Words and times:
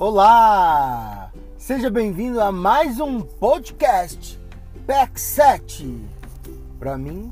Olá! 0.00 1.30
Seja 1.58 1.90
bem-vindo 1.90 2.40
a 2.40 2.50
mais 2.50 2.98
um 2.98 3.20
podcast 3.20 4.40
PEC 4.86 5.20
7. 5.20 6.08
Para 6.78 6.96
mim 6.96 7.30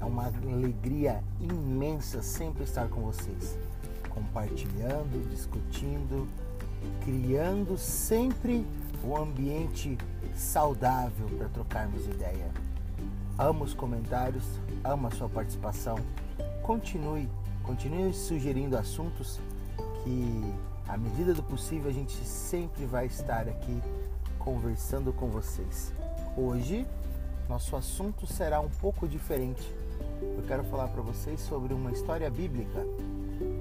é 0.00 0.04
uma 0.04 0.26
alegria 0.26 1.22
imensa 1.40 2.22
sempre 2.22 2.64
estar 2.64 2.88
com 2.88 3.02
vocês, 3.02 3.56
compartilhando, 4.10 5.30
discutindo, 5.30 6.26
criando 7.04 7.78
sempre 7.78 8.66
um 9.04 9.16
ambiente 9.16 9.96
saudável 10.34 11.28
para 11.38 11.48
trocarmos 11.50 12.04
ideia. 12.04 12.50
Amo 13.38 13.62
os 13.62 13.74
comentários, 13.74 14.42
amo 14.82 15.06
a 15.06 15.10
sua 15.12 15.28
participação. 15.28 16.00
Continue, 16.64 17.28
continue 17.62 18.12
sugerindo 18.12 18.76
assuntos 18.76 19.38
que 20.02 20.52
à 20.88 20.96
medida 20.96 21.34
do 21.34 21.42
possível, 21.42 21.90
a 21.90 21.92
gente 21.92 22.14
sempre 22.24 22.84
vai 22.84 23.06
estar 23.06 23.48
aqui 23.48 23.82
conversando 24.38 25.12
com 25.12 25.28
vocês. 25.28 25.92
Hoje, 26.36 26.86
nosso 27.48 27.74
assunto 27.74 28.26
será 28.26 28.60
um 28.60 28.68
pouco 28.68 29.08
diferente. 29.08 29.74
Eu 30.20 30.44
quero 30.46 30.62
falar 30.64 30.88
para 30.88 31.02
vocês 31.02 31.40
sobre 31.40 31.74
uma 31.74 31.90
história 31.90 32.30
bíblica, 32.30 32.86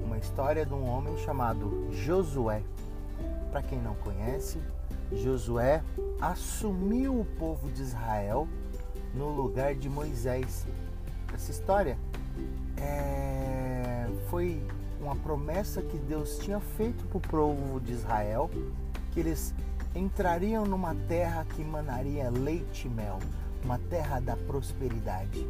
uma 0.04 0.18
história 0.18 0.66
de 0.66 0.74
um 0.74 0.88
homem 0.88 1.18
chamado 1.18 1.88
Josué. 1.92 2.62
Para 3.52 3.64
quem 3.64 3.82
não 3.82 3.96
conhece, 3.96 4.60
Josué 5.12 5.84
assumiu 6.22 7.20
o 7.20 7.26
povo 7.26 7.72
de 7.72 7.82
Israel 7.82 8.48
no 9.14 9.30
lugar 9.30 9.74
de 9.74 9.90
Moisés. 9.90 10.68
Essa 11.34 11.52
história 11.52 11.98
é... 12.78 14.08
foi 14.30 14.62
uma 15.06 15.16
promessa 15.16 15.84
que 15.84 15.98
Deus 15.98 16.40
tinha 16.40 16.60
feito 16.60 17.06
para 17.06 17.18
o 17.18 17.22
povo 17.22 17.80
de 17.80 17.94
Israel, 17.94 18.50
que 19.12 19.20
eles 19.20 19.54
entrariam 19.94 20.66
numa 20.66 20.96
terra 21.08 21.46
que 21.56 21.62
emanaria 21.62 22.30
leite 22.30 22.88
e 22.88 22.90
mel, 22.90 23.20
uma 23.64 23.78
terra 23.78 24.20
da 24.20 24.36
prosperidade. 24.36 25.48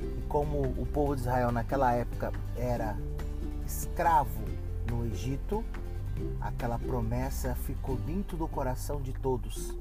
E 0.00 0.22
como 0.28 0.60
o 0.60 0.86
povo 0.86 1.14
de 1.14 1.22
Israel 1.22 1.50
naquela 1.50 1.92
época 1.94 2.32
era 2.54 2.96
escravo 3.66 4.44
no 4.90 5.06
Egito, 5.06 5.64
aquela 6.40 6.78
promessa 6.78 7.54
ficou 7.54 7.96
dentro 7.96 8.36
do 8.36 8.46
coração 8.46 9.00
de 9.00 9.14
todos. 9.14 9.74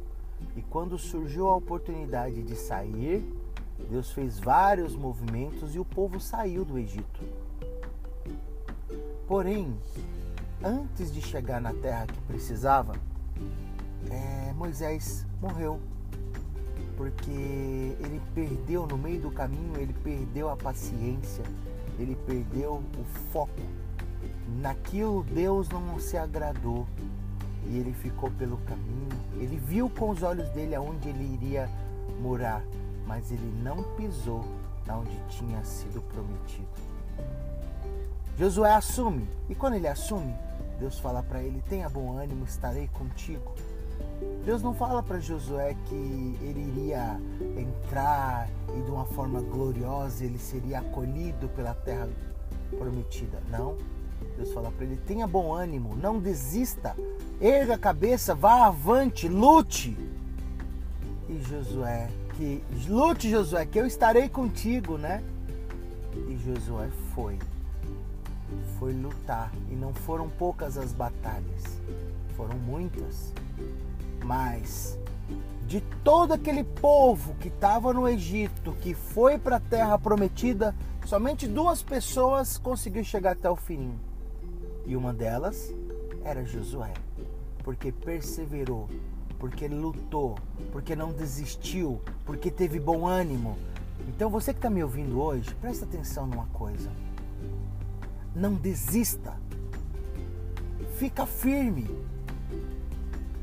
E 0.55 0.61
quando 0.61 0.97
surgiu 0.97 1.49
a 1.49 1.55
oportunidade 1.55 2.41
de 2.43 2.55
sair, 2.55 3.23
Deus 3.89 4.11
fez 4.11 4.39
vários 4.39 4.95
movimentos 4.95 5.75
e 5.75 5.79
o 5.79 5.85
povo 5.85 6.19
saiu 6.19 6.63
do 6.63 6.77
Egito. 6.77 7.46
Porém, 9.27 9.77
antes 10.63 11.13
de 11.13 11.21
chegar 11.21 11.59
na 11.59 11.73
terra 11.73 12.07
que 12.07 12.19
precisava, 12.21 12.93
é, 14.09 14.53
Moisés 14.53 15.25
morreu. 15.41 15.81
Porque 16.95 17.29
ele 17.29 18.21
perdeu 18.33 18.87
no 18.87 18.97
meio 18.97 19.21
do 19.21 19.31
caminho, 19.31 19.77
ele 19.77 19.93
perdeu 20.01 20.49
a 20.49 20.55
paciência, 20.55 21.43
ele 21.99 22.15
perdeu 22.25 22.75
o 22.75 23.03
foco. 23.31 23.51
Naquilo 24.61 25.23
Deus 25.23 25.67
não 25.69 25.99
se 25.99 26.17
agradou 26.17 26.87
e 27.65 27.77
ele 27.77 27.93
ficou 27.93 28.31
pelo 28.31 28.57
caminho. 28.59 29.09
Ele 29.35 29.57
viu 29.57 29.89
com 29.89 30.09
os 30.09 30.23
olhos 30.23 30.49
dele 30.51 30.73
aonde 30.73 31.09
ele 31.09 31.33
iria 31.33 31.69
morar, 32.21 32.63
mas 33.05 33.29
ele 33.29 33.53
não 33.61 33.83
pisou 33.95 34.43
na 34.87 34.97
onde 34.97 35.19
tinha 35.29 35.63
sido 35.65 36.01
prometido. 36.01 36.67
Josué 38.37 38.71
assume. 38.71 39.27
E 39.49 39.55
quando 39.55 39.73
ele 39.73 39.87
assume, 39.87 40.33
Deus 40.79 40.99
fala 40.99 41.23
para 41.23 41.41
ele: 41.41 41.61
tenha 41.67 41.89
bom 41.89 42.17
ânimo, 42.17 42.45
estarei 42.45 42.87
contigo. 42.89 43.53
Deus 44.45 44.61
não 44.61 44.73
fala 44.73 45.01
para 45.01 45.19
Josué 45.19 45.75
que 45.85 46.37
ele 46.41 46.71
iria 46.71 47.19
entrar 47.57 48.47
e 48.77 48.81
de 48.81 48.91
uma 48.91 49.05
forma 49.05 49.41
gloriosa 49.41 50.23
ele 50.23 50.37
seria 50.37 50.79
acolhido 50.79 51.49
pela 51.49 51.73
terra 51.73 52.07
prometida. 52.77 53.41
Não. 53.49 53.75
Deus 54.37 54.53
fala 54.53 54.71
para 54.71 54.85
ele: 54.85 54.97
tenha 55.07 55.25
bom 55.25 55.51
ânimo, 55.53 55.95
não 55.95 56.19
desista, 56.19 56.95
erga 57.41 57.73
a 57.73 57.79
cabeça, 57.79 58.35
vá 58.35 58.67
avante, 58.67 59.27
lute. 59.27 59.97
E 61.27 61.41
Josué, 61.41 62.07
que 62.35 62.63
lute, 62.87 63.29
Josué, 63.29 63.65
que 63.65 63.79
eu 63.79 63.85
estarei 63.87 64.29
contigo, 64.29 64.97
né? 64.97 65.23
E 66.15 66.37
Josué 66.37 66.89
foi 67.13 67.37
foi 68.79 68.93
lutar 68.93 69.51
e 69.69 69.75
não 69.75 69.93
foram 69.93 70.29
poucas 70.29 70.77
as 70.77 70.93
batalhas, 70.93 71.79
foram 72.35 72.57
muitas. 72.57 73.33
Mas 74.23 74.97
de 75.65 75.81
todo 76.03 76.33
aquele 76.33 76.63
povo 76.63 77.35
que 77.35 77.49
estava 77.49 77.93
no 77.93 78.07
Egito, 78.07 78.73
que 78.79 78.93
foi 78.93 79.37
para 79.37 79.57
a 79.57 79.59
terra 79.59 79.97
prometida, 79.97 80.75
somente 81.05 81.47
duas 81.47 81.81
pessoas 81.81 82.57
conseguiram 82.57 83.03
chegar 83.03 83.31
até 83.31 83.49
o 83.49 83.55
fim. 83.55 83.97
E 84.85 84.95
uma 84.95 85.13
delas 85.13 85.73
era 86.23 86.45
Josué, 86.45 86.93
porque 87.63 87.91
perseverou, 87.91 88.87
porque 89.39 89.67
lutou, 89.67 90.37
porque 90.71 90.95
não 90.95 91.11
desistiu, 91.11 92.01
porque 92.25 92.49
teve 92.49 92.79
bom 92.79 93.05
ânimo. 93.05 93.57
Então 94.07 94.29
você 94.29 94.53
que 94.53 94.59
está 94.59 94.69
me 94.69 94.83
ouvindo 94.83 95.19
hoje, 95.19 95.53
presta 95.55 95.83
atenção 95.83 96.25
numa 96.25 96.45
coisa 96.47 96.89
não 98.37 98.53
desista. 98.53 99.33
Fica 100.97 101.25
firme. 101.25 101.89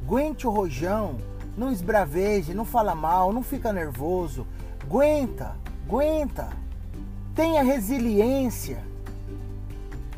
Aguente 0.02 0.46
o 0.46 0.50
rojão. 0.50 1.18
Não 1.56 1.70
esbraveje, 1.70 2.54
não 2.54 2.64
fala 2.64 2.94
mal, 2.94 3.32
não 3.32 3.42
fica 3.42 3.72
nervoso. 3.72 4.46
Aguenta, 4.82 5.56
aguenta. 5.86 6.48
Tenha 7.34 7.62
resiliência. 7.62 8.82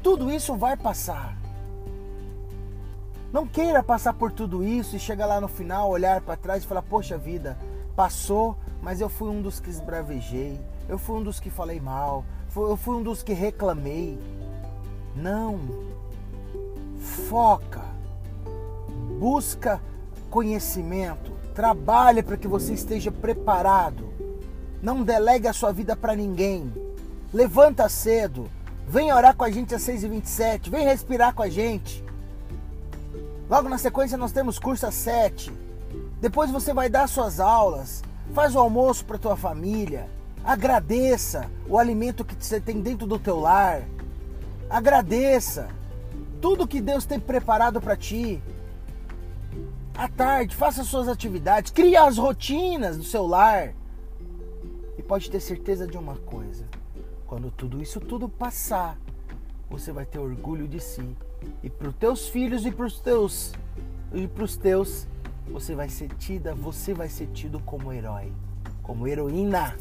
Tudo 0.03 0.31
isso 0.31 0.55
vai 0.55 0.77
passar. 0.77 1.37
Não 3.33 3.47
queira 3.47 3.83
passar 3.83 4.15
por 4.15 4.33
tudo 4.33 4.65
isso 4.65 4.97
e 4.97 5.01
chegar 5.01 5.27
lá 5.27 5.41
no 5.41 5.49
final, 5.49 5.91
olhar 5.91 6.21
para 6.21 6.37
trás 6.37 6.63
e 6.63 6.67
falar: 6.67 6.83
Poxa 6.83 7.19
vida, 7.19 7.59
passou, 7.95 8.57
mas 8.81 9.01
eu 9.01 9.09
fui 9.09 9.29
um 9.29 9.43
dos 9.43 9.61
que 9.61 9.69
esbravejei, 9.69 10.59
eu 10.89 10.97
fui 10.97 11.17
um 11.17 11.23
dos 11.23 11.41
que 11.41 11.51
falei 11.51 11.81
mal, 11.81 12.25
eu 12.55 12.77
fui 12.77 12.97
um 12.97 13.03
dos 13.03 13.23
que 13.23 13.33
reclamei. 13.35 14.19
Não. 15.17 15.59
Foca. 17.29 17.83
Busca 19.19 19.81
conhecimento. 20.31 21.33
Trabalhe 21.55 22.23
para 22.23 22.37
que 22.37 22.47
você 22.47 22.75
esteja 22.75 23.11
preparado. 23.11 24.13
Não 24.83 25.03
delegue 25.03 25.49
a 25.49 25.53
sua 25.53 25.73
vida 25.73 25.97
para 25.97 26.15
ninguém. 26.15 26.71
Levanta 27.33 27.89
cedo. 27.89 28.49
Vem 28.87 29.13
orar 29.13 29.35
com 29.35 29.45
a 29.45 29.51
gente 29.51 29.75
às 29.75 29.83
6h27. 29.83 30.71
Vem 30.71 30.85
respirar 30.85 31.35
com 31.35 31.43
a 31.43 31.49
gente. 31.49 32.05
Logo 33.49 33.69
na 33.69 33.79
sequência 33.79 34.19
nós 34.19 34.33
temos 34.33 34.59
curso 34.59 34.87
às 34.87 34.95
7. 34.95 35.53
Depois 36.21 36.51
você 36.51 36.75
vai 36.75 36.89
dar 36.89 37.09
suas 37.09 37.41
aulas. 37.41 38.03
Faz 38.35 38.55
o 38.55 38.59
almoço 38.59 39.05
para 39.05 39.19
tua 39.19 39.37
família. 39.37 40.09
Agradeça 40.45 41.51
o 41.69 41.79
alimento 41.79 42.25
que 42.25 42.37
você 42.39 42.61
tem 42.61 42.81
dentro 42.81 43.07
do 43.07 43.19
teu 43.19 43.41
lar. 43.41 43.83
Agradeça 44.69 45.69
tudo 46.41 46.67
que 46.67 46.81
Deus 46.81 47.07
tem 47.07 47.21
preparado 47.21 47.81
para 47.81 47.97
ti. 47.97 48.43
À 49.95 50.09
tarde, 50.09 50.55
faça 50.55 50.85
suas 50.85 51.09
atividades, 51.09 51.71
crie 51.71 51.97
as 51.97 52.19
rotinas 52.19 52.97
do 52.97 53.05
seu 53.05 53.27
lar. 53.27 53.73
E 54.99 55.03
pode 55.03 55.31
ter 55.31 55.41
certeza 55.41 55.87
de 55.87 55.97
uma 55.97 56.17
coisa: 56.17 56.65
quando 57.27 57.51
tudo 57.51 57.81
isso 57.81 58.01
tudo 58.01 58.29
passar, 58.29 58.99
você 59.71 59.93
vai 59.93 60.05
ter 60.05 60.19
orgulho 60.19 60.67
de 60.67 60.81
si. 60.81 61.17
E 61.63 61.71
para 61.71 61.89
os 61.89 61.95
teus 61.95 62.29
filhos 62.29 62.67
e 62.67 62.73
para 62.73 62.87
os 62.87 63.01
teus 63.01 63.53
e 64.13 64.27
para 64.27 64.45
os 64.45 64.57
teus, 64.57 65.07
você 65.49 65.75
vai 65.75 65.89
ser 65.89 66.09
tida, 66.17 66.55
você 66.55 66.93
vai 66.93 67.09
ser 67.09 67.29
tido 67.29 67.61
como 67.61 67.93
herói, 67.93 68.33
como 68.83 69.07
heroína. 69.07 69.77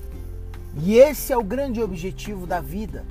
E 0.77 0.95
esse 0.95 1.33
é 1.33 1.37
o 1.37 1.43
grande 1.43 1.81
objetivo 1.81 2.45
da 2.45 2.61
vida 2.61 3.03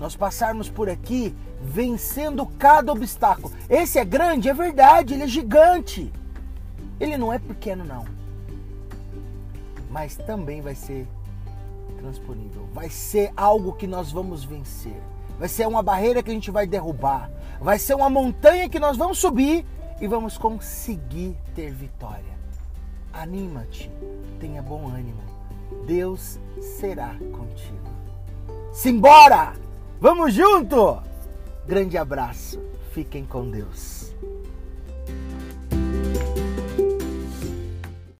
nós 0.00 0.16
passarmos 0.16 0.70
por 0.70 0.88
aqui 0.88 1.36
vencendo 1.60 2.46
cada 2.58 2.90
obstáculo. 2.90 3.52
Esse 3.68 3.98
é 3.98 4.04
grande, 4.04 4.48
é 4.48 4.54
verdade, 4.54 5.12
ele 5.12 5.24
é 5.24 5.28
gigante. 5.28 6.10
Ele 6.98 7.18
não 7.18 7.30
é 7.30 7.38
pequeno, 7.38 7.84
não. 7.84 8.06
Mas 9.90 10.16
também 10.16 10.62
vai 10.62 10.74
ser 10.74 11.06
transponível. 11.98 12.66
Vai 12.72 12.88
ser 12.88 13.30
algo 13.36 13.74
que 13.74 13.86
nós 13.86 14.10
vamos 14.10 14.42
vencer. 14.42 14.96
Vai 15.38 15.48
ser 15.48 15.68
uma 15.68 15.82
barreira 15.82 16.22
que 16.22 16.30
a 16.30 16.34
gente 16.34 16.50
vai 16.50 16.66
derrubar. 16.66 17.30
Vai 17.60 17.78
ser 17.78 17.94
uma 17.94 18.08
montanha 18.08 18.70
que 18.70 18.80
nós 18.80 18.96
vamos 18.96 19.18
subir 19.18 19.66
e 20.00 20.06
vamos 20.06 20.38
conseguir 20.38 21.36
ter 21.54 21.74
vitória. 21.74 22.40
Anima-te, 23.12 23.90
tenha 24.40 24.62
bom 24.62 24.88
ânimo. 24.88 25.22
Deus 25.86 26.40
será 26.58 27.14
contigo. 27.32 27.90
Simbora! 28.72 29.69
Vamos 30.00 30.32
junto! 30.32 31.02
Grande 31.66 31.98
abraço. 31.98 32.58
Fiquem 32.92 33.22
com 33.26 33.50
Deus. 33.50 34.09